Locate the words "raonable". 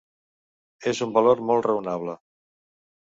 1.67-2.17